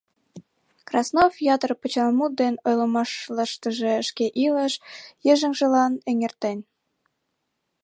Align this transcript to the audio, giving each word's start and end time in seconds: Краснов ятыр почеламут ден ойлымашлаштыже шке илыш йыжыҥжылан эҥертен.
Краснов 0.87 1.33
ятыр 1.55 1.71
почеламут 1.81 2.31
ден 2.41 2.53
ойлымашлаштыже 2.67 3.93
шке 4.07 4.25
илыш 4.45 4.73
йыжыҥжылан 5.25 5.93
эҥертен. 6.09 6.59